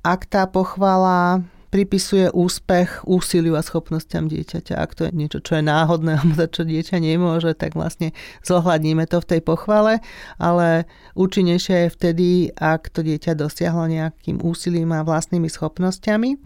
Ak 0.00 0.24
tá 0.24 0.48
pochvala 0.48 1.44
pripisuje 1.76 2.32
úspech 2.32 3.04
úsiliu 3.04 3.52
a 3.52 3.60
schopnosťam 3.60 4.32
dieťaťa. 4.32 4.80
Ak 4.80 4.96
to 4.96 5.04
je 5.04 5.12
niečo, 5.12 5.44
čo 5.44 5.60
je 5.60 5.64
náhodné, 5.66 6.16
alebo 6.18 6.32
to, 6.40 6.48
čo 6.48 6.62
dieťa 6.64 6.96
nemôže, 7.02 7.52
tak 7.52 7.76
vlastne 7.76 8.16
zohľadníme 8.46 9.04
to 9.04 9.20
v 9.20 9.28
tej 9.36 9.40
pochvale, 9.44 10.00
ale 10.40 10.88
účinnejšie 11.18 11.86
je 11.86 11.92
vtedy, 11.92 12.28
ak 12.56 12.88
to 12.88 13.04
dieťa 13.04 13.36
dosiahlo 13.36 13.92
nejakým 13.92 14.40
úsilím 14.40 14.96
a 14.96 15.04
vlastnými 15.04 15.52
schopnosťami. 15.52 16.40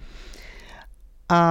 A 1.30 1.42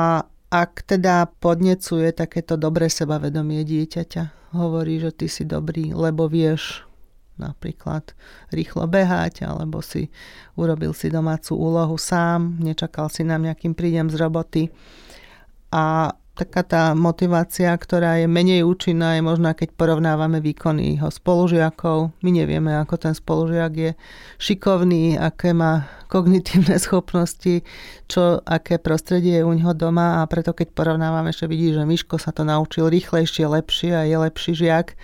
ak 0.50 0.72
teda 0.84 1.30
podnecuje 1.40 2.12
takéto 2.12 2.58
dobré 2.60 2.92
sebavedomie 2.92 3.64
dieťaťa, 3.64 4.52
hovorí, 4.60 4.98
že 4.98 5.14
ty 5.14 5.30
si 5.30 5.46
dobrý, 5.46 5.94
lebo 5.94 6.26
vieš 6.26 6.89
napríklad 7.40 8.12
rýchlo 8.52 8.86
behať, 8.86 9.48
alebo 9.48 9.80
si 9.80 10.12
urobil 10.60 10.92
si 10.92 11.08
domácu 11.08 11.56
úlohu 11.56 11.96
sám, 11.96 12.60
nečakal 12.60 13.08
si 13.08 13.24
na 13.24 13.40
mňa, 13.40 13.56
kým 13.56 13.74
prídem 13.74 14.12
z 14.12 14.20
roboty. 14.20 14.64
A 15.72 16.14
taká 16.40 16.64
tá 16.64 16.84
motivácia, 16.96 17.76
ktorá 17.76 18.16
je 18.24 18.28
menej 18.32 18.64
účinná, 18.64 19.20
je 19.20 19.24
možná, 19.28 19.52
keď 19.52 19.76
porovnávame 19.76 20.40
výkony 20.40 20.96
jeho 20.96 21.12
spolužiakov. 21.12 22.16
My 22.24 22.30
nevieme, 22.32 22.80
ako 22.80 22.96
ten 22.96 23.12
spolužiak 23.12 23.74
je 23.76 23.92
šikovný, 24.40 25.20
aké 25.20 25.52
má 25.52 25.92
kognitívne 26.08 26.80
schopnosti, 26.80 27.68
čo, 28.08 28.40
aké 28.48 28.80
prostredie 28.80 29.44
je 29.44 29.48
u 29.48 29.52
neho 29.52 29.76
doma 29.76 30.24
a 30.24 30.32
preto 30.32 30.56
keď 30.56 30.72
porovnávame, 30.72 31.36
že 31.36 31.44
vidí, 31.44 31.76
že 31.76 31.84
Miško 31.84 32.16
sa 32.16 32.32
to 32.32 32.48
naučil 32.48 32.88
rýchlejšie, 32.88 33.44
lepšie 33.44 33.92
a 33.92 34.08
je 34.08 34.16
lepší 34.16 34.56
žiak, 34.56 34.96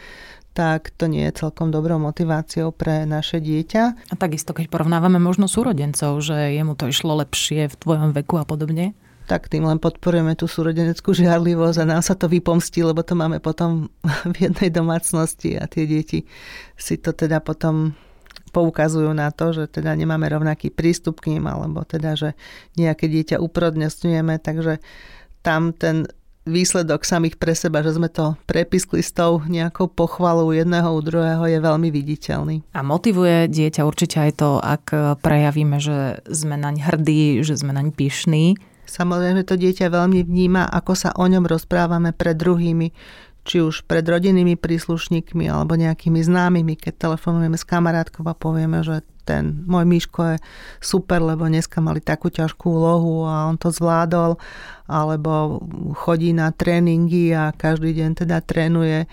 tak 0.56 0.96
to 0.96 1.12
nie 1.12 1.28
je 1.28 1.44
celkom 1.44 1.68
dobrou 1.68 2.00
motiváciou 2.00 2.72
pre 2.72 3.04
naše 3.04 3.44
dieťa. 3.44 3.84
A 4.10 4.16
takisto, 4.16 4.56
keď 4.56 4.72
porovnávame 4.72 5.20
možno 5.20 5.52
súrodencov, 5.52 6.24
že 6.24 6.56
jemu 6.56 6.80
to 6.80 6.88
išlo 6.88 7.20
lepšie 7.20 7.68
v 7.68 7.76
tvojom 7.76 8.16
veku 8.16 8.40
a 8.40 8.48
podobne? 8.48 8.96
tak 9.26 9.50
tým 9.50 9.66
len 9.66 9.82
podporujeme 9.82 10.38
tú 10.38 10.46
súrodeneckú 10.46 11.10
žiarlivosť 11.18 11.82
a 11.82 11.90
nám 11.98 12.06
sa 12.06 12.14
to 12.14 12.30
vypomstí, 12.30 12.86
lebo 12.86 13.02
to 13.02 13.18
máme 13.18 13.42
potom 13.42 13.90
v 14.34 14.36
jednej 14.38 14.70
domácnosti 14.70 15.58
a 15.58 15.66
tie 15.66 15.90
deti 15.90 16.30
si 16.78 16.96
to 17.02 17.12
teda 17.12 17.42
potom 17.42 17.98
poukazujú 18.54 19.12
na 19.12 19.34
to, 19.36 19.52
že 19.52 19.68
teda 19.68 19.92
nemáme 19.98 20.32
rovnaký 20.32 20.72
prístup 20.72 21.20
k 21.20 21.36
ním, 21.36 21.52
alebo 21.52 21.84
teda, 21.84 22.16
že 22.16 22.30
nejaké 22.80 23.12
dieťa 23.12 23.44
uprodnostňujeme, 23.44 24.40
takže 24.40 24.80
tam 25.44 25.76
ten 25.76 26.08
výsledok 26.46 27.04
samých 27.04 27.36
pre 27.42 27.58
seba, 27.58 27.82
že 27.82 27.98
sme 27.98 28.08
to 28.08 28.38
prepiskli 28.46 29.02
s 29.02 29.12
tou 29.12 29.42
nejakou 29.44 29.90
pochvalou 29.90 30.54
jedného 30.54 30.94
u 30.94 31.02
druhého 31.02 31.44
je 31.50 31.60
veľmi 31.60 31.90
viditeľný. 31.90 32.62
A 32.72 32.86
motivuje 32.86 33.50
dieťa 33.50 33.82
určite 33.82 34.22
aj 34.22 34.32
to, 34.38 34.50
ak 34.62 34.94
prejavíme, 35.26 35.82
že 35.82 36.22
sme 36.30 36.56
naň 36.56 36.86
hrdí, 36.86 37.42
že 37.42 37.58
sme 37.58 37.74
naň 37.74 37.92
pyšní. 37.92 38.56
Samozrejme 38.86 39.42
to 39.42 39.58
dieťa 39.58 39.90
veľmi 39.90 40.22
vníma, 40.22 40.70
ako 40.70 40.94
sa 40.94 41.10
o 41.18 41.26
ňom 41.26 41.50
rozprávame 41.50 42.14
pred 42.14 42.38
druhými, 42.38 42.94
či 43.46 43.62
už 43.62 43.90
pred 43.90 44.06
rodinnými 44.06 44.58
príslušníkmi 44.58 45.50
alebo 45.50 45.74
nejakými 45.74 46.22
známymi, 46.22 46.78
keď 46.78 47.10
telefonujeme 47.10 47.58
s 47.58 47.66
kamarátkou 47.66 48.26
a 48.26 48.38
povieme, 48.38 48.86
že 48.86 49.02
ten 49.26 49.66
môj 49.66 49.90
Miško 49.90 50.22
je 50.36 50.38
super, 50.78 51.20
lebo 51.20 51.50
dneska 51.50 51.82
mali 51.82 52.00
takú 52.00 52.30
ťažkú 52.30 52.70
úlohu 52.70 53.26
a 53.26 53.50
on 53.50 53.58
to 53.58 53.74
zvládol, 53.74 54.38
alebo 54.86 55.60
chodí 55.98 56.32
na 56.32 56.54
tréningy 56.54 57.34
a 57.34 57.50
každý 57.50 57.98
deň 57.98 58.10
teda 58.26 58.40
trénuje 58.46 59.10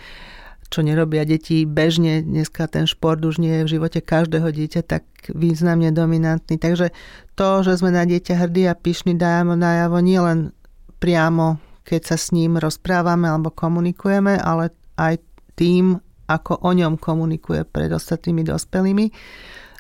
čo 0.72 0.81
nerobia 0.81 1.29
deti 1.29 1.68
bežne. 1.68 2.25
Dneska 2.25 2.64
ten 2.64 2.88
šport 2.88 3.20
už 3.20 3.37
nie 3.37 3.61
je 3.61 3.64
v 3.68 3.72
živote 3.77 4.01
každého 4.01 4.48
dieťa 4.48 4.81
tak 4.88 5.05
významne 5.29 5.92
dominantný. 5.92 6.57
Takže 6.57 6.96
to, 7.37 7.61
že 7.61 7.77
sme 7.77 7.92
na 7.92 8.09
dieťa 8.09 8.40
hrdí 8.40 8.64
a 8.64 8.72
pyšní, 8.72 9.20
dájame 9.20 9.53
najavo 9.53 10.01
nielen 10.01 10.57
priamo 10.96 11.61
keď 11.83 12.14
sa 12.14 12.16
s 12.16 12.31
ním 12.31 12.59
rozprávame 12.59 13.27
alebo 13.27 13.51
komunikujeme, 13.51 14.38
ale 14.38 14.70
aj 14.98 15.18
tým, 15.59 15.98
ako 16.31 16.62
o 16.62 16.70
ňom 16.72 16.96
komunikuje 16.96 17.66
pred 17.66 17.90
ostatnými 17.90 18.46
dospelými. 18.46 19.11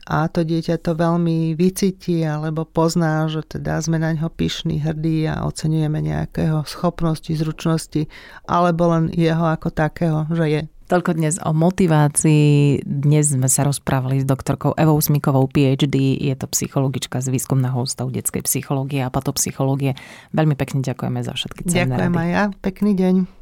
A 0.02 0.26
to 0.26 0.42
dieťa 0.42 0.82
to 0.82 0.98
veľmi 0.98 1.54
vycíti 1.54 2.26
alebo 2.26 2.66
pozná, 2.66 3.30
že 3.30 3.46
teda 3.46 3.78
sme 3.78 4.02
na 4.02 4.10
ňo 4.18 4.28
pyšní, 4.34 4.82
hrdí 4.82 5.30
a 5.30 5.46
oceňujeme 5.46 6.02
nejakého 6.02 6.66
schopnosti, 6.66 7.30
zručnosti 7.30 8.10
alebo 8.50 8.90
len 8.90 9.14
jeho 9.14 9.46
ako 9.46 9.70
takého, 9.70 10.26
že 10.34 10.46
je 10.50 10.62
Toľko 10.92 11.16
dnes 11.16 11.40
o 11.40 11.56
motivácii. 11.56 12.84
Dnes 12.84 13.32
sme 13.32 13.48
sa 13.48 13.64
rozprávali 13.64 14.20
s 14.20 14.28
doktorkou 14.28 14.76
Evou 14.76 15.00
Smikovou, 15.00 15.48
PhD. 15.48 16.20
Je 16.20 16.36
to 16.36 16.44
psychologička 16.52 17.16
z 17.24 17.32
výskumného 17.32 17.80
ústavu 17.80 18.12
detskej 18.12 18.44
psychológie 18.44 19.00
a 19.00 19.08
patopsychológie. 19.08 19.96
Veľmi 20.36 20.52
pekne 20.52 20.84
ďakujeme 20.84 21.24
za 21.24 21.32
všetky 21.32 21.64
cenné 21.64 21.96
Ďakujem 21.96 22.12
aj 22.12 22.28
ja. 22.28 22.44
Pekný 22.60 22.92
deň. 22.92 23.41